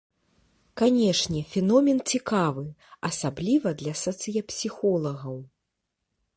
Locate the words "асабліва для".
3.11-3.93